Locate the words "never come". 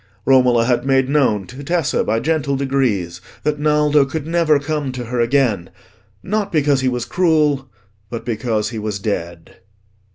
4.25-4.91